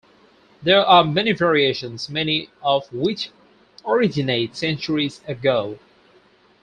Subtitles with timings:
[0.63, 3.29] There are many variations, many of which
[3.85, 5.77] originate centuries ago.